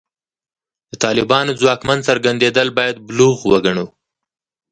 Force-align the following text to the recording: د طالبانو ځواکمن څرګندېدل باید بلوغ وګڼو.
د 0.91 0.93
طالبانو 1.03 1.51
ځواکمن 1.59 1.97
څرګندېدل 2.07 2.67
باید 2.77 2.95
بلوغ 3.07 3.37
وګڼو. 3.51 3.85